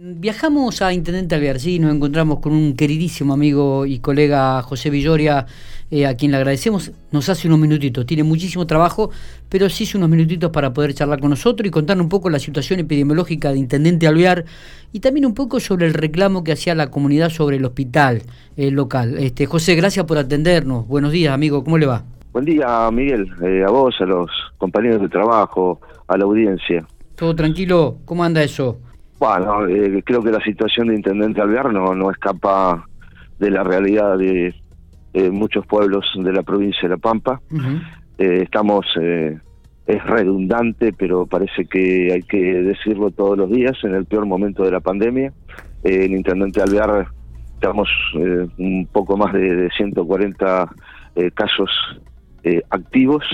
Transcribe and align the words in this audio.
Viajamos 0.00 0.80
a 0.80 0.92
Intendente 0.92 1.34
Alvear, 1.34 1.56
y 1.64 1.80
nos 1.80 1.92
encontramos 1.92 2.38
con 2.38 2.52
un 2.52 2.76
queridísimo 2.76 3.34
amigo 3.34 3.84
y 3.84 3.98
colega 3.98 4.62
José 4.62 4.90
Villoria, 4.90 5.46
eh, 5.90 6.06
a 6.06 6.14
quien 6.14 6.30
le 6.30 6.36
agradecemos. 6.36 6.92
Nos 7.10 7.28
hace 7.28 7.48
unos 7.48 7.58
minutitos, 7.58 8.06
tiene 8.06 8.22
muchísimo 8.22 8.64
trabajo, 8.64 9.10
pero 9.48 9.68
sí 9.68 9.82
hizo 9.82 9.98
unos 9.98 10.08
minutitos 10.08 10.52
para 10.52 10.72
poder 10.72 10.94
charlar 10.94 11.18
con 11.18 11.30
nosotros 11.30 11.66
y 11.66 11.72
contar 11.72 12.00
un 12.00 12.08
poco 12.08 12.30
la 12.30 12.38
situación 12.38 12.78
epidemiológica 12.78 13.50
de 13.50 13.58
Intendente 13.58 14.06
Alvear 14.06 14.44
y 14.92 15.00
también 15.00 15.26
un 15.26 15.34
poco 15.34 15.58
sobre 15.58 15.86
el 15.86 15.94
reclamo 15.94 16.44
que 16.44 16.52
hacía 16.52 16.76
la 16.76 16.92
comunidad 16.92 17.30
sobre 17.30 17.56
el 17.56 17.64
hospital 17.64 18.22
eh, 18.56 18.70
local. 18.70 19.18
Este, 19.18 19.46
José, 19.46 19.74
gracias 19.74 20.06
por 20.06 20.16
atendernos. 20.16 20.86
Buenos 20.86 21.10
días, 21.10 21.34
amigo, 21.34 21.64
¿cómo 21.64 21.76
le 21.76 21.86
va? 21.86 22.04
Buen 22.32 22.44
día, 22.44 22.88
Miguel, 22.92 23.28
eh, 23.42 23.64
a 23.66 23.70
vos, 23.72 23.96
a 23.98 24.04
los 24.04 24.30
compañeros 24.58 25.02
de 25.02 25.08
trabajo, 25.08 25.80
a 26.06 26.16
la 26.16 26.22
audiencia. 26.22 26.86
¿Todo 27.16 27.34
tranquilo? 27.34 27.98
¿Cómo 28.04 28.22
anda 28.22 28.44
eso? 28.44 28.78
Bueno, 29.18 29.66
eh, 29.66 30.02
creo 30.04 30.22
que 30.22 30.30
la 30.30 30.40
situación 30.40 30.88
de 30.88 30.94
Intendente 30.94 31.40
Alvear 31.40 31.72
no, 31.72 32.10
escapa 32.10 32.86
de 33.38 33.50
la 33.50 33.64
realidad 33.64 34.16
de 34.16 34.54
muchos 35.32 35.66
pueblos 35.66 36.06
de 36.14 36.32
la 36.32 36.42
provincia 36.44 36.82
de 36.82 36.90
La 36.90 36.96
Pampa. 36.98 37.40
Eh, 38.18 38.42
estamos, 38.44 38.86
eh, 39.00 39.36
es 39.86 40.04
redundante, 40.04 40.92
pero 40.92 41.26
parece 41.26 41.64
que 41.64 42.12
hay 42.12 42.22
que 42.22 42.38
decirlo 42.62 43.10
todos 43.10 43.36
los 43.36 43.50
días, 43.50 43.76
en 43.82 43.94
el 43.94 44.06
peor 44.06 44.26
momento 44.26 44.62
de 44.62 44.70
la 44.70 44.80
pandemia. 44.80 45.32
en 45.82 46.12
Intendente 46.12 46.62
Alvear 46.62 47.08
estamos 47.54 47.88
un 48.14 48.88
poco 48.92 49.16
más 49.16 49.32
de, 49.32 49.56
de 49.56 49.70
140 49.70 50.70
casos 51.34 51.70
activos, 52.70 53.24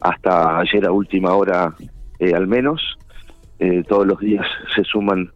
hasta 0.00 0.58
ayer 0.60 0.86
a 0.86 0.92
última 0.92 1.34
hora 1.34 1.74
al 2.34 2.46
menos. 2.46 2.80
Eh, 3.60 3.84
todos 3.86 4.06
los 4.06 4.18
días 4.18 4.46
se 4.74 4.82
suman 4.84 5.30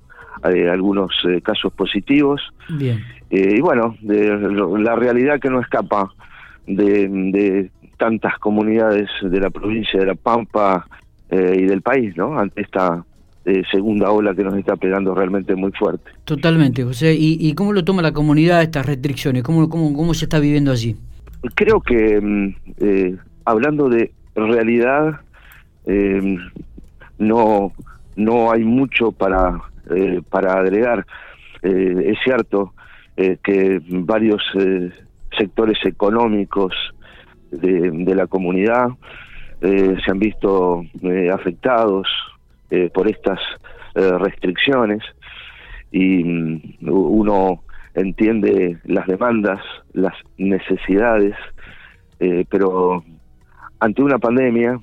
eh, 0.50 0.70
algunos 0.70 1.12
eh, 1.28 1.42
casos 1.42 1.72
positivos. 1.74 2.40
Bien. 2.70 3.04
y 3.28 3.60
bueno, 3.60 3.96
de, 4.00 4.34
la 4.78 4.96
realidad 4.96 5.38
que 5.38 5.50
no 5.50 5.60
escapa 5.60 6.10
de, 6.66 7.70
tantas 7.98 8.38
comunidades 8.38 9.10
de 9.20 9.40
la 9.40 9.50
provincia 9.50 10.00
de 10.00 10.06
La 10.06 10.14
Pampa 10.14 10.86
y 11.30 11.64
del 11.64 11.82
país, 11.82 12.16
¿no? 12.16 12.38
Ante 12.38 12.60
esta 12.62 13.04
segunda 13.70 14.10
ola 14.10 14.34
que 14.34 14.44
nos 14.44 14.54
está 14.54 14.76
pegando 14.76 15.14
realmente 15.14 15.54
muy 15.56 15.72
fuerte. 15.72 16.10
Totalmente, 16.24 16.84
José. 16.84 17.14
¿Y, 17.14 17.38
y 17.40 17.54
cómo 17.54 17.72
lo 17.72 17.84
toma 17.84 18.02
la 18.02 18.12
comunidad 18.12 18.62
estas 18.62 18.86
restricciones? 18.86 19.42
¿Cómo, 19.42 19.68
cómo, 19.68 19.94
cómo 19.94 20.14
se 20.14 20.26
está 20.26 20.38
viviendo 20.38 20.70
allí? 20.70 20.96
Creo 21.54 21.80
que, 21.80 22.20
mm, 22.20 23.16
hablando 23.44 23.88
de 23.88 24.12
realidad, 24.34 25.20
no 27.18 27.72
no 28.16 28.50
hay 28.50 28.64
mucho 28.64 29.12
para, 29.12 29.60
eh, 29.90 30.22
para 30.28 30.54
agregar. 30.54 31.06
Eh, 31.62 32.12
es 32.12 32.18
cierto 32.24 32.74
eh, 33.16 33.38
que 33.42 33.80
varios 33.88 34.42
sectores 35.36 35.78
económicos 35.84 36.74
de, 37.50 38.14
la 38.14 38.26
comunidad 38.26 38.88
se 39.60 40.10
han 40.10 40.18
visto 40.18 40.84
afectados 41.32 42.06
por 42.92 43.08
estas 43.08 43.38
restricciones 43.94 45.02
y 45.90 46.22
mm, 46.22 46.60
uno 46.88 47.62
entiende 47.94 48.78
las 48.84 49.06
demandas, 49.06 49.60
las 49.92 50.14
necesidades, 50.36 51.34
pero 52.50 53.04
ante 53.78 54.02
una 54.02 54.18
pandemia 54.18 54.80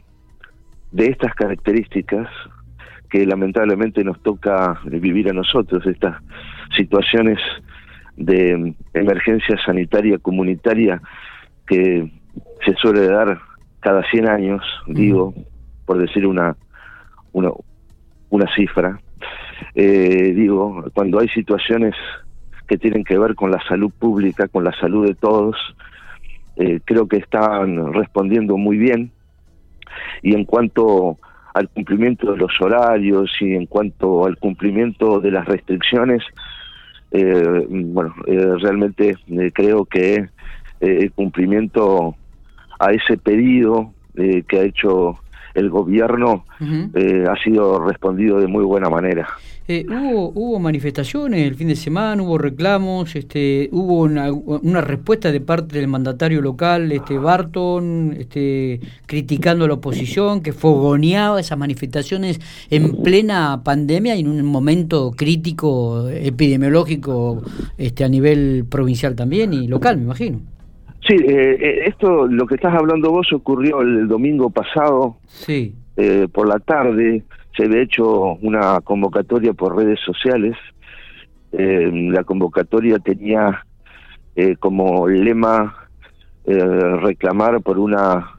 de 0.91 1.05
estas 1.05 1.33
características, 1.35 2.27
que 3.11 3.25
lamentablemente 3.25 4.03
nos 4.03 4.19
toca 4.23 4.79
vivir 4.85 5.29
a 5.29 5.33
nosotros, 5.33 5.85
estas 5.85 6.15
situaciones 6.77 7.37
de 8.15 8.73
emergencia 8.93 9.57
sanitaria 9.65 10.17
comunitaria 10.17 11.01
que 11.67 12.09
se 12.65 12.73
suele 12.75 13.07
dar 13.07 13.37
cada 13.81 14.01
100 14.09 14.29
años, 14.29 14.63
digo, 14.87 15.33
por 15.85 15.97
decir 15.97 16.25
una, 16.25 16.55
una, 17.33 17.49
una 18.29 18.55
cifra, 18.55 18.99
eh, 19.75 20.31
digo, 20.33 20.85
cuando 20.93 21.19
hay 21.19 21.27
situaciones 21.29 21.93
que 22.67 22.77
tienen 22.77 23.03
que 23.03 23.17
ver 23.17 23.35
con 23.35 23.51
la 23.51 23.61
salud 23.67 23.91
pública, 23.91 24.47
con 24.47 24.63
la 24.63 24.71
salud 24.79 25.05
de 25.05 25.15
todos, 25.15 25.57
eh, 26.55 26.79
creo 26.85 27.07
que 27.07 27.17
están 27.17 27.93
respondiendo 27.93 28.55
muy 28.55 28.77
bien. 28.77 29.11
Y 30.21 30.33
en 30.33 30.45
cuanto 30.45 31.17
al 31.53 31.69
cumplimiento 31.69 32.31
de 32.31 32.37
los 32.37 32.51
horarios 32.61 33.31
y 33.41 33.55
en 33.55 33.65
cuanto 33.65 34.25
al 34.25 34.37
cumplimiento 34.37 35.19
de 35.19 35.31
las 35.31 35.45
restricciones, 35.45 36.23
eh, 37.11 37.65
bueno, 37.69 38.13
eh, 38.25 38.55
realmente 38.61 39.17
eh, 39.27 39.51
creo 39.53 39.85
que 39.85 40.29
el 40.79 41.11
cumplimiento 41.11 42.15
a 42.79 42.91
ese 42.91 43.15
pedido 43.17 43.93
que 44.15 44.59
ha 44.59 44.63
hecho 44.63 45.19
el 45.53 45.69
gobierno 45.69 46.45
ha 46.59 47.35
sido 47.43 47.87
respondido 47.87 48.39
de 48.39 48.47
muy 48.47 48.63
buena 48.63 48.89
manera. 48.89 49.27
Eh, 49.71 49.85
hubo, 49.87 50.33
hubo 50.35 50.59
manifestaciones 50.59 51.47
el 51.47 51.55
fin 51.55 51.69
de 51.69 51.77
semana, 51.77 52.21
hubo 52.21 52.37
reclamos, 52.37 53.15
este, 53.15 53.69
hubo 53.71 54.01
una, 54.01 54.29
una, 54.29 54.81
respuesta 54.81 55.31
de 55.31 55.39
parte 55.39 55.79
del 55.79 55.87
mandatario 55.87 56.41
local, 56.41 56.91
este 56.91 57.17
Barton, 57.17 58.13
este, 58.19 58.81
criticando 59.05 59.63
a 59.63 59.69
la 59.69 59.75
oposición, 59.75 60.43
que 60.43 60.51
fogoneaba 60.51 61.39
esas 61.39 61.57
manifestaciones 61.57 62.41
en 62.69 63.01
plena 63.01 63.61
pandemia 63.63 64.17
y 64.17 64.19
en 64.19 64.27
un 64.27 64.43
momento 64.43 65.11
crítico 65.15 66.09
epidemiológico 66.09 67.41
este, 67.77 68.03
a 68.03 68.09
nivel 68.09 68.65
provincial 68.69 69.15
también 69.15 69.53
y 69.53 69.69
local, 69.69 69.95
me 69.95 70.03
imagino. 70.03 70.41
Sí, 71.07 71.15
eh, 71.15 71.57
eh, 71.61 71.83
esto, 71.87 72.27
lo 72.27 72.45
que 72.45 72.55
estás 72.55 72.75
hablando 72.75 73.09
vos, 73.09 73.31
ocurrió 73.31 73.79
el 73.79 74.09
domingo 74.09 74.49
pasado, 74.49 75.15
sí. 75.27 75.75
por 76.33 76.49
la 76.49 76.59
tarde 76.59 77.23
se 77.55 77.65
había 77.65 77.81
hecho 77.81 78.33
una 78.41 78.79
convocatoria 78.81 79.53
por 79.53 79.75
redes 79.75 79.99
sociales. 80.05 80.55
Eh, 81.51 81.89
la 82.11 82.23
convocatoria 82.23 82.97
tenía 82.99 83.65
eh, 84.35 84.55
como 84.55 85.07
lema 85.07 85.75
eh, 86.45 86.57
reclamar 87.01 87.61
por 87.61 87.77
una 87.77 88.31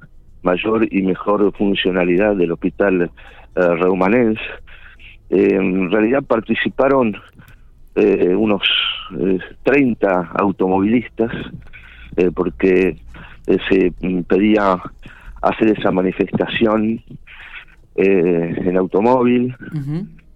mayor 0.43 0.89
y 0.91 1.03
mejor 1.03 1.53
funcionalidad 1.57 2.35
del 2.35 2.53
hospital 2.53 3.11
reumanense. 3.55 4.41
en 5.29 5.91
realidad 5.91 6.25
participaron 6.25 7.15
unos 7.95 8.63
30 9.63 10.33
automovilistas 10.35 11.31
porque 12.35 12.97
se 13.69 13.93
pedía 14.27 14.81
hacer 15.43 15.79
esa 15.79 15.93
manifestación 15.93 17.03
eh, 17.95 18.55
en 18.65 18.77
automóvil, 18.77 19.55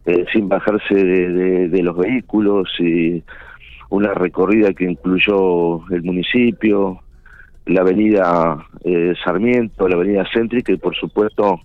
eh, 0.05 0.25
sin 0.33 0.49
bajarse 0.49 0.94
de, 0.94 1.83
los 1.83 1.97
vehículos 1.97 2.69
y 2.78 3.25
una 3.91 4.15
recorrida 4.15 4.72
que 4.72 4.84
incluyó 4.84 5.89
el 5.91 6.03
municipio, 6.05 7.00
la 7.66 7.81
avenida 7.81 8.65
eh, 8.84 9.15
Sarmiento, 9.25 9.89
la 9.89 9.97
avenida 9.97 10.25
Céntrica 10.33 10.72
y 10.72 10.77
por 10.77 10.95
supuesto 10.95 11.61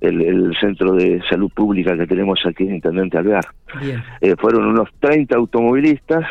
el, 0.00 0.54
centro 0.60 0.92
de 0.92 1.22
salud 1.28 1.50
pública 1.52 1.96
que 1.96 2.06
tenemos 2.06 2.38
aquí 2.46 2.64
en 2.64 2.76
Intendente 2.76 3.18
Alvear. 3.18 3.46
Eh, 4.20 4.36
fueron 4.38 4.66
unos 4.66 4.88
30 5.00 5.36
automovilistas 5.36 6.24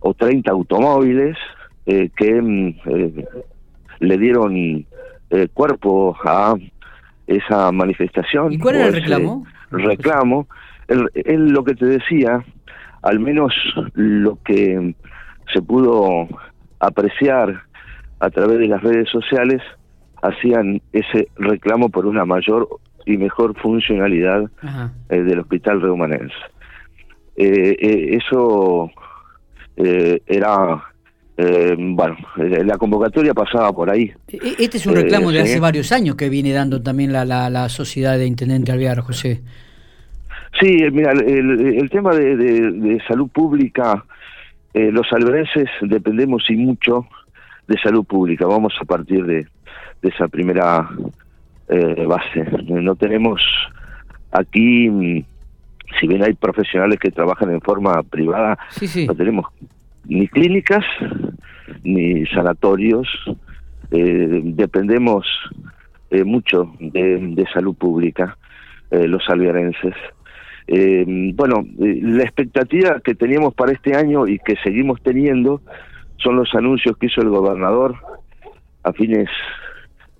o 0.00 0.14
30 0.14 0.50
automóviles 0.50 1.36
que 1.84 2.42
mm, 2.42 2.74
le 4.00 4.18
dieron 4.18 4.86
cuerpo 5.54 6.16
a 6.24 6.56
esa 7.30 7.70
manifestación. 7.70 8.52
¿Y 8.52 8.58
cuál 8.58 8.76
era 8.76 8.86
el 8.86 8.94
reclamo? 8.94 9.46
reclamo, 9.70 10.48
él, 10.88 11.48
lo 11.48 11.62
que 11.62 11.74
te 11.74 11.86
decía, 11.86 12.44
al 13.02 13.20
menos 13.20 13.54
lo 13.94 14.38
que 14.42 14.94
se 15.52 15.62
pudo 15.62 16.26
apreciar 16.80 17.62
a 18.18 18.30
través 18.30 18.58
de 18.58 18.66
las 18.66 18.82
redes 18.82 19.08
sociales, 19.08 19.62
hacían 20.22 20.82
ese 20.92 21.28
reclamo 21.36 21.88
por 21.88 22.04
una 22.04 22.24
mayor 22.24 22.68
y 23.06 23.16
mejor 23.16 23.56
funcionalidad 23.60 24.50
eh, 25.08 25.22
del 25.22 25.38
hospital 25.38 25.80
reumanense. 25.80 26.34
Eh, 27.36 27.76
eh, 27.80 28.18
eso 28.18 28.90
era 29.76 30.82
eh, 31.42 31.74
bueno, 31.78 32.16
eh, 32.36 32.62
la 32.64 32.76
convocatoria 32.76 33.32
pasaba 33.32 33.72
por 33.72 33.90
ahí. 33.90 34.12
E, 34.28 34.36
e, 34.36 34.54
este 34.58 34.76
es 34.76 34.86
un 34.86 34.94
reclamo 34.94 35.30
de 35.32 35.38
eh, 35.38 35.42
hace 35.42 35.60
varios 35.60 35.90
años 35.90 36.14
que 36.14 36.28
viene 36.28 36.52
dando 36.52 36.82
también 36.82 37.14
la, 37.14 37.24
la, 37.24 37.68
sociedad 37.70 38.18
de 38.18 38.26
Intendente 38.26 38.72
Alvear, 38.72 39.00
José. 39.00 39.40
Sí, 40.60 40.84
mira, 40.92 41.12
el, 41.12 41.88
tema 41.90 42.14
de, 42.14 43.00
salud 43.08 43.28
pública, 43.28 44.04
los 44.74 45.10
alberenses 45.12 45.68
dependemos 45.80 46.44
y 46.50 46.56
mucho 46.56 47.06
de 47.66 47.78
salud 47.78 48.04
pública. 48.04 48.46
Vamos 48.46 48.74
a 48.78 48.84
partir 48.84 49.24
de, 49.24 49.46
esa 50.02 50.28
primera 50.28 50.90
base. 52.06 52.44
No 52.66 52.96
tenemos 52.96 53.40
aquí 54.32 55.24
si 55.98 56.06
bien 56.06 56.22
hay 56.22 56.34
profesionales 56.34 56.98
que 56.98 57.10
trabajan 57.10 57.50
en 57.50 57.60
forma 57.60 58.02
privada, 58.02 58.58
no 59.06 59.14
tenemos 59.14 59.46
ni 60.06 60.28
clínicas 60.28 60.84
ni 61.82 62.26
sanatorios, 62.26 63.08
eh, 63.90 64.40
dependemos 64.44 65.26
eh, 66.10 66.24
mucho 66.24 66.72
de, 66.78 67.46
salud 67.52 67.74
pública, 67.74 68.36
eh, 68.90 69.06
los 69.06 69.28
alvearenses. 69.28 69.94
bueno, 71.34 71.64
la 71.78 72.22
expectativa 72.22 73.00
que 73.00 73.14
teníamos 73.14 73.54
para 73.54 73.72
este 73.72 73.96
año 73.96 74.26
y 74.28 74.38
que 74.38 74.56
seguimos 74.62 75.00
teniendo 75.02 75.60
son 76.16 76.36
los 76.36 76.54
anuncios 76.54 76.96
que 76.96 77.06
hizo 77.06 77.22
el 77.22 77.30
gobernador 77.30 77.96
a 78.84 78.92
fines 78.92 79.28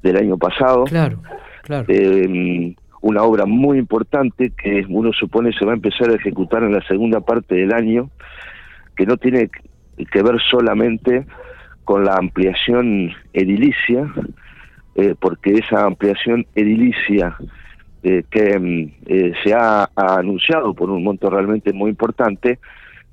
del 0.02 0.16
año 0.16 0.36
pasado. 0.38 0.84
Claro, 0.84 1.22
claro 1.62 1.86
una 3.00 3.22
obra 3.22 3.46
muy 3.46 3.78
importante 3.78 4.50
que 4.50 4.84
uno 4.88 5.12
supone 5.12 5.52
se 5.52 5.64
va 5.64 5.72
a 5.72 5.74
empezar 5.74 6.10
a 6.10 6.14
ejecutar 6.14 6.62
en 6.62 6.72
la 6.72 6.82
segunda 6.86 7.20
parte 7.20 7.54
del 7.54 7.72
año, 7.72 8.10
que 8.96 9.06
no 9.06 9.16
tiene 9.16 9.50
que 9.96 10.22
ver 10.22 10.38
solamente 10.50 11.26
con 11.84 12.04
la 12.04 12.16
ampliación 12.16 13.12
edilicia, 13.32 14.12
eh, 14.94 15.14
porque 15.18 15.54
esa 15.54 15.84
ampliación 15.84 16.46
edilicia 16.54 17.36
eh, 18.02 18.24
que 18.30 18.58
mm, 18.58 18.92
eh, 19.06 19.32
se 19.42 19.54
ha, 19.54 19.88
anunciado 19.96 20.74
por 20.74 20.90
un 20.90 21.04
monto 21.04 21.28
realmente 21.28 21.72
muy 21.72 21.90
importante, 21.90 22.58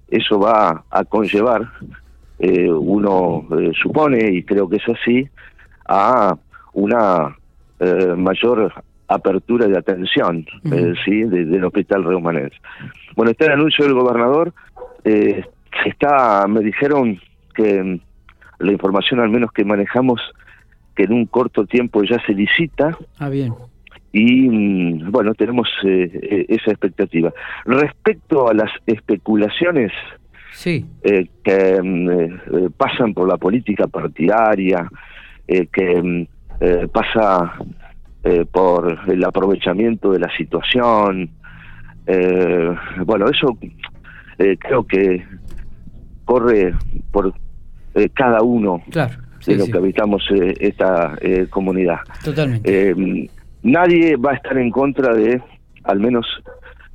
eso 0.09 0.39
va 0.39 0.83
a 0.89 1.03
conllevar, 1.03 1.69
uno 2.39 3.47
supone, 3.81 4.31
y 4.31 4.43
creo 4.43 4.69
que 4.69 4.77
es 4.77 4.87
así, 4.87 5.27
a 5.87 6.37
una 6.73 7.35
mayor 8.15 8.71
apertura 9.07 9.67
de 9.67 9.77
atención 9.77 10.45
eh, 10.65 10.93
sí 11.05 11.23
del 11.23 11.63
hospital 11.63 12.03
reumanense 12.03 12.57
bueno 13.15 13.31
está 13.31 13.45
el 13.45 13.53
anuncio 13.53 13.85
del 13.85 13.93
gobernador 13.93 14.53
está 15.85 16.45
me 16.47 16.59
dijeron 16.59 17.19
que 17.55 17.81
mm, 17.83 17.99
la 18.59 18.71
información 18.71 19.19
al 19.19 19.29
menos 19.29 19.51
que 19.51 19.65
manejamos 19.65 20.21
que 20.95 21.03
en 21.03 21.13
un 21.13 21.25
corto 21.25 21.65
tiempo 21.65 22.03
ya 22.03 22.17
se 22.25 22.33
licita 22.33 22.97
ah 23.19 23.29
bien 23.29 23.53
y 24.11 24.49
mm, 24.49 25.11
bueno 25.11 25.33
tenemos 25.33 25.69
eh, 25.83 26.45
esa 26.49 26.71
expectativa 26.71 27.31
respecto 27.65 28.49
a 28.49 28.53
las 28.53 28.71
especulaciones 28.85 29.91
sí. 30.53 30.85
que 31.43 31.81
mm, 31.81 32.71
pasan 32.77 33.13
por 33.13 33.27
la 33.27 33.37
política 33.37 33.87
partidaria 33.87 34.89
que 35.47 36.27
pasa 36.91 37.53
eh, 38.29 38.43
por 38.43 38.99
el 39.07 39.23
aprovechamiento 39.23 40.11
de 40.11 40.19
la 40.19 40.29
situación. 40.35 41.29
Eh, 42.05 42.75
bueno, 43.05 43.29
eso 43.29 43.57
eh, 44.37 44.57
creo 44.59 44.85
que 44.85 45.23
corre 46.25 46.75
por 47.09 47.33
cada 48.13 48.41
uno 48.41 48.81
de 48.87 49.55
los 49.55 49.69
que 49.69 49.77
habitamos 49.77 50.23
esta 50.59 51.17
comunidad. 51.49 51.99
Totalmente. 52.23 52.95
nadie 53.63 54.15
va 54.17 54.31
a 54.31 54.35
estar 54.35 54.57
en 54.57 54.71
contra 54.71 55.13
de, 55.13 55.41
al 55.83 55.99
menos 55.99 56.25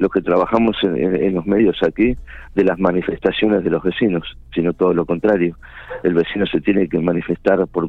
los 0.02 0.10
que 0.10 0.20
trabajamos 0.20 0.76
en, 0.82 1.34
los 1.34 1.46
medios 1.46 1.78
aquí, 1.82 2.16
de 2.54 2.64
las 2.64 2.78
manifestaciones 2.78 3.64
de 3.64 3.70
los 3.70 3.82
vecinos, 3.82 4.37
sino 4.54 4.72
todo 4.72 4.93
lo 4.93 5.06
contrario. 5.06 5.56
El 6.02 6.14
vecino 6.14 6.44
se 6.46 6.60
tiene 6.60 6.88
que 6.88 6.99
manifestar 6.99 7.66
por 7.69 7.88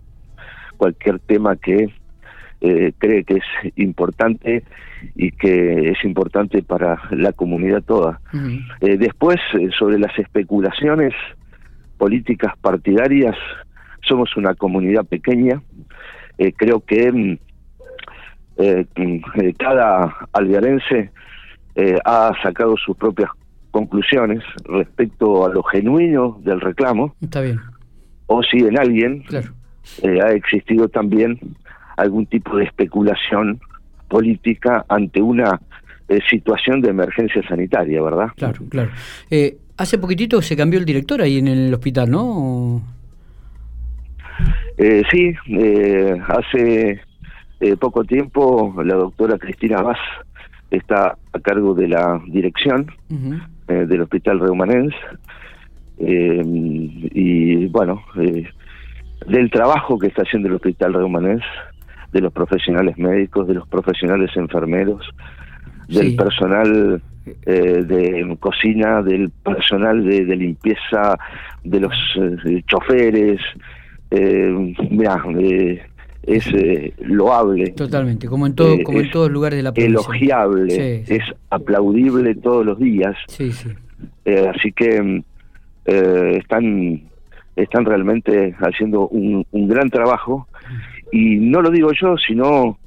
cualquier 0.77 1.19
tema 1.19 1.55
que 1.55 1.91
eh, 2.61 2.93
cree 2.97 3.23
que 3.23 3.35
es 3.35 3.73
importante 3.75 4.63
y 5.15 5.31
que 5.31 5.89
es 5.91 6.05
importante 6.05 6.61
para 6.63 7.01
la 7.11 7.33
comunidad 7.33 7.81
toda. 7.81 8.21
Eh, 8.79 8.97
después, 8.97 9.37
eh, 9.59 9.69
sobre 9.77 9.99
las 9.99 10.17
especulaciones 10.17 11.13
políticas 11.97 12.53
partidarias, 12.59 13.35
somos 14.07 14.35
una 14.35 14.53
comunidad 14.55 15.05
pequeña. 15.05 15.61
creo 16.57 16.81
que 16.81 17.11
mm, 17.11 17.37
mm, 18.57 19.51
cada 19.57 20.13
alvearense 20.33 21.11
ha 22.05 22.31
sacado 22.43 22.75
sus 22.77 22.95
propias 22.97 23.29
conclusiones 23.71 24.43
respecto 24.65 25.45
a 25.45 25.49
lo 25.49 25.63
genuino 25.63 26.39
del 26.43 26.61
reclamo. 26.61 27.15
Está 27.21 27.41
bien. 27.41 27.59
O 28.27 28.43
si 28.43 28.57
en 28.59 28.77
alguien 28.77 29.23
ha 30.03 30.31
existido 30.31 30.87
también 30.89 31.39
algún 31.97 32.25
tipo 32.25 32.57
de 32.57 32.65
especulación 32.65 33.59
política 34.07 34.85
ante 34.89 35.21
una 35.21 35.59
eh, 36.07 36.19
situación 36.29 36.81
de 36.81 36.89
emergencia 36.89 37.41
sanitaria, 37.47 38.01
¿verdad? 38.01 38.27
Claro, 38.35 38.61
claro. 38.69 38.91
Eh, 39.29 39.57
hace 39.83 39.97
poquitito 39.97 40.41
se 40.41 40.55
cambió 40.55 40.79
el 40.79 40.85
director 40.85 41.21
ahí 41.21 41.37
en 41.37 41.47
el 41.47 41.73
hospital, 41.73 42.09
¿no? 42.09 42.81
Eh, 44.77 45.03
sí, 45.11 45.33
eh, 45.47 46.19
hace 46.27 47.01
poco 47.79 48.03
tiempo 48.03 48.75
la 48.83 48.95
doctora 48.95 49.37
Cristina 49.37 49.81
Vaz 49.81 49.99
está 50.69 51.17
a 51.31 51.39
cargo 51.39 51.73
de 51.73 51.87
la 51.87 52.21
dirección 52.27 52.87
del 53.67 54.01
Hospital 54.01 54.41
Reumanense 54.41 54.97
y 55.97 57.67
bueno, 57.67 58.03
del 58.15 59.49
trabajo 59.49 59.97
que 59.97 60.07
está 60.07 60.23
haciendo 60.23 60.49
el 60.49 60.55
Hospital 60.55 60.93
Reumanense 60.93 61.45
de 62.13 62.21
los 62.21 62.31
profesionales 62.31 62.97
médicos, 62.97 63.47
de 63.47 63.55
los 63.55 63.67
profesionales 63.67 64.29
enfermeros, 64.35 65.09
del 65.87 66.15
personal 66.15 67.01
eh, 67.45 67.83
de 67.85 68.37
cocina, 68.39 69.01
del 69.01 69.29
personal 69.29 70.03
de, 70.03 70.35
limpieza, 70.35 71.17
de 71.63 71.79
los 71.79 71.93
eh, 72.17 72.61
choferes. 72.67 73.39
Eh, 74.11 74.75
mira, 74.89 75.23
es 76.23 76.45
loable. 76.99 77.71
Totalmente, 77.71 78.27
como 78.27 78.45
en 78.45 78.55
todo, 78.55 78.77
como 78.83 78.99
en 78.99 79.09
todos 79.09 79.31
lugares 79.31 79.57
de 79.57 79.63
la 79.63 79.73
provincia. 79.73 80.01
Elogiable, 80.01 81.03
es 81.07 81.23
aplaudible 81.49 82.35
todos 82.35 82.65
los 82.65 82.77
días. 82.77 83.15
Sí, 83.27 83.51
sí. 83.51 83.69
así 84.25 84.71
que 84.73 85.23
están 85.85 87.03
están 87.55 87.85
realmente 87.85 88.55
haciendo 88.59 89.07
un, 89.09 89.45
un 89.51 89.67
gran 89.67 89.89
trabajo 89.89 90.47
y 91.11 91.35
no 91.35 91.61
lo 91.61 91.69
digo 91.69 91.91
yo, 91.93 92.15
sino 92.17 92.77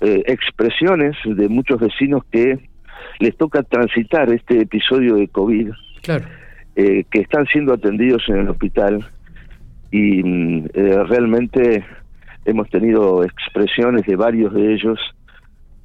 eh, 0.00 0.22
expresiones 0.26 1.16
de 1.24 1.48
muchos 1.48 1.80
vecinos 1.80 2.22
que 2.30 2.58
les 3.18 3.36
toca 3.36 3.62
transitar 3.62 4.30
este 4.30 4.62
episodio 4.62 5.16
de 5.16 5.28
COVID, 5.28 5.70
eh, 6.76 7.04
que 7.10 7.20
están 7.20 7.46
siendo 7.46 7.72
atendidos 7.72 8.22
en 8.28 8.40
el 8.40 8.48
hospital 8.50 9.06
y 9.90 10.22
mm, 10.22 10.66
eh, 10.74 11.04
realmente 11.08 11.84
hemos 12.44 12.68
tenido 12.70 13.24
expresiones 13.24 14.04
de 14.06 14.16
varios 14.16 14.52
de 14.52 14.74
ellos 14.74 14.98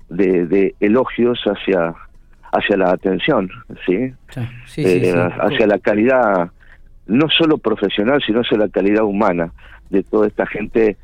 de, 0.09 0.75
elogios 0.79 1.39
hacia 1.45 1.95
hacia 2.53 2.75
la 2.75 2.91
atención, 2.91 3.50
¿sí? 3.85 4.13
hacia 5.39 5.67
la 5.67 5.79
calidad 5.79 6.51
no 7.07 7.29
solo 7.29 7.57
profesional, 7.57 8.21
sino 8.25 8.41
hacia 8.41 8.57
la 8.57 8.69
calidad 8.69 9.03
humana 9.03 9.53
de 9.89 10.03
toda 10.03 10.27
esta 10.27 10.45
gente 10.45 10.97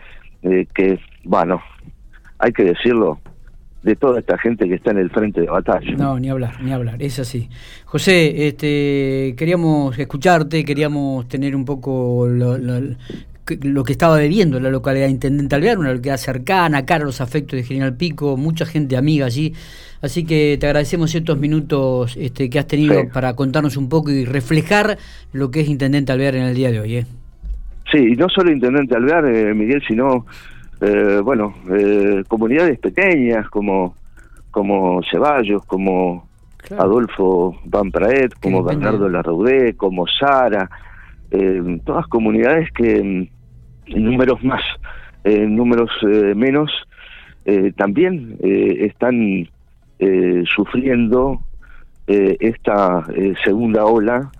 eh, 0.43 0.67
que, 0.73 0.99
bueno, 1.23 1.61
hay 2.39 2.51
que 2.51 2.63
decirlo, 2.63 3.19
de 3.87 3.95
toda 3.95 4.19
esta 4.19 4.37
gente 4.37 4.67
que 4.67 4.75
está 4.75 4.91
en 4.91 4.97
el 4.97 5.09
frente 5.09 5.41
de 5.41 5.47
batalla. 5.47 5.91
No, 5.97 6.19
ni 6.19 6.29
hablar, 6.29 6.61
ni 6.61 6.71
hablar, 6.71 7.01
es 7.01 7.19
así. 7.19 7.49
José, 7.85 8.47
este, 8.47 9.33
queríamos 9.37 9.97
escucharte, 9.97 10.65
queríamos 10.65 11.27
tener 11.27 11.55
un 11.55 11.63
poco 11.63 12.27
lo, 12.27 13.83
que 13.83 13.91
estaba 13.93 14.17
viviendo 14.17 14.57
en 14.57 14.63
la 14.63 14.69
localidad 14.69 15.05
de 15.05 15.11
Intendente 15.11 15.55
Alvear, 15.55 15.77
una 15.77 15.93
localidad 15.93 16.17
cercana, 16.17 16.85
cara 16.85 17.03
a 17.03 17.05
los 17.05 17.21
afectos 17.21 17.57
de 17.57 17.63
General 17.63 17.95
Pico, 17.95 18.35
mucha 18.35 18.65
gente 18.65 18.97
amiga 18.97 19.25
allí. 19.25 19.53
Así 20.01 20.25
que 20.25 20.57
te 20.59 20.67
agradecemos 20.67 21.15
estos 21.15 21.39
minutos 21.39 22.17
este, 22.17 22.49
que 22.49 22.59
has 22.59 22.67
tenido 22.67 23.07
para 23.13 23.35
contarnos 23.35 23.77
un 23.77 23.87
poco 23.87 24.11
y 24.11 24.25
reflejar 24.25 24.97
lo 25.31 25.49
que 25.49 25.61
es 25.61 25.69
Intendente 25.69 26.11
Alvear 26.11 26.35
en 26.35 26.43
el 26.43 26.55
día 26.55 26.71
de 26.71 26.79
hoy. 26.81 26.95
¿eh? 26.97 27.05
Sí, 27.91 27.99
y 27.99 28.15
no 28.17 28.27
solo 28.27 28.51
Intendente 28.51 28.95
Alvear, 28.95 29.25
eh, 29.33 29.53
Miguel, 29.53 29.81
sino, 29.87 30.25
eh, 30.81 31.21
bueno, 31.23 31.55
eh, 31.71 32.23
comunidades 32.27 32.79
pequeñas 32.79 33.49
como, 33.49 33.95
como 34.51 35.01
Ceballos, 35.09 35.65
como 35.65 36.27
Adolfo 36.77 37.55
Van 37.65 37.91
Praet, 37.91 38.33
como 38.41 38.63
Bernardo 38.63 39.07
Larraudé, 39.09 39.75
como 39.75 40.05
Sara, 40.07 40.69
todas 41.85 42.07
comunidades 42.07 42.71
que 42.71 42.97
en 42.97 43.29
números 43.87 44.43
más, 44.43 44.61
en 45.23 45.55
números 45.55 45.89
menos, 46.35 46.71
también 47.77 48.37
están 48.41 49.47
sufriendo 50.45 51.41
esta 52.07 53.05
segunda 53.43 53.85
ola 53.85 54.31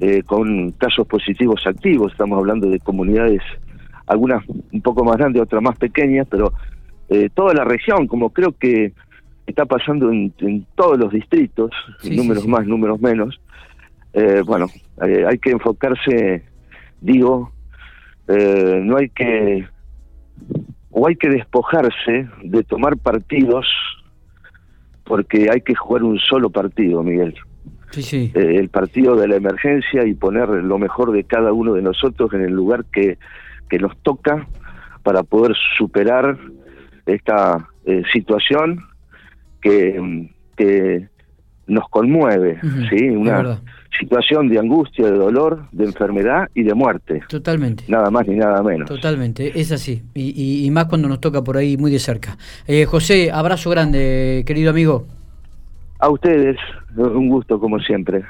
eh, 0.00 0.22
con 0.24 0.70
casos 0.72 1.06
positivos 1.06 1.66
activos. 1.66 2.12
Estamos 2.12 2.38
hablando 2.38 2.70
de 2.70 2.80
comunidades, 2.80 3.42
algunas 4.08 4.42
un 4.48 4.80
poco 4.80 5.04
más 5.04 5.16
grandes, 5.16 5.42
otras 5.42 5.62
más 5.62 5.78
pequeñas, 5.78 6.26
pero 6.30 6.52
eh, 7.08 7.28
toda 7.34 7.54
la 7.54 7.64
región, 7.64 8.06
como 8.06 8.30
creo 8.30 8.52
que 8.52 8.92
está 9.46 9.64
pasando 9.64 10.10
en, 10.10 10.32
todos 10.74 10.98
los 10.98 11.12
distritos, 11.12 11.70
números 12.04 12.46
más, 12.46 12.66
números 12.66 13.00
menos. 13.00 13.40
Eh, 14.12 14.42
bueno, 14.44 14.66
hay 15.00 15.38
que 15.38 15.50
enfocarse, 15.50 16.42
digo, 17.00 17.52
eh, 18.26 18.80
no 18.82 18.96
hay 18.98 19.08
que, 19.08 19.66
o 20.90 21.06
hay 21.06 21.16
que 21.16 21.28
despojarse 21.28 22.28
de 22.42 22.62
tomar 22.64 22.96
partidos 22.98 23.66
porque 25.04 25.48
hay 25.50 25.62
que 25.62 25.74
jugar 25.74 26.04
un 26.04 26.18
solo 26.18 26.50
partido, 26.50 27.02
Miguel. 27.02 27.34
Sí, 27.90 28.02
sí. 28.02 28.32
Eh, 28.34 28.56
el 28.56 28.68
partido 28.68 29.16
de 29.16 29.26
la 29.26 29.36
emergencia 29.36 30.06
y 30.06 30.12
poner 30.12 30.48
lo 30.48 30.78
mejor 30.78 31.12
de 31.12 31.24
cada 31.24 31.52
uno 31.52 31.72
de 31.72 31.80
nosotros 31.80 32.32
en 32.34 32.42
el 32.42 32.52
lugar 32.52 32.84
que, 32.92 33.16
que 33.68 33.78
nos 33.78 33.96
toca 33.98 34.46
para 35.02 35.22
poder 35.22 35.56
superar 35.76 36.38
esta 37.06 37.68
eh, 37.86 38.02
situación 38.12 38.84
que, 39.60 40.30
que, 40.56 41.08
nos 41.66 41.86
conmueve, 41.90 42.58
¿sí? 42.88 43.10
Una 43.10 43.60
situación 43.98 44.48
de 44.48 44.58
angustia, 44.58 45.04
de 45.04 45.18
dolor, 45.18 45.64
de 45.70 45.84
enfermedad 45.84 46.48
y 46.54 46.62
de 46.62 46.72
muerte. 46.72 47.20
Totalmente. 47.28 47.84
Nada 47.88 48.10
más 48.10 48.26
ni 48.26 48.36
nada 48.36 48.62
menos. 48.62 48.88
Totalmente, 48.88 49.60
es 49.60 49.70
así. 49.70 50.02
Y, 50.14 50.64
y, 50.64 50.70
más 50.70 50.86
cuando 50.86 51.08
nos 51.08 51.20
toca 51.20 51.42
por 51.42 51.58
ahí 51.58 51.76
muy 51.76 51.90
de 51.90 51.98
cerca. 51.98 52.38
Eh, 52.66 52.86
José, 52.86 53.30
abrazo 53.30 53.68
grande, 53.68 54.44
querido 54.46 54.70
amigo. 54.70 55.06
A 55.98 56.08
ustedes, 56.08 56.56
un 56.96 57.28
gusto 57.28 57.60
como 57.60 57.78
siempre. 57.80 58.24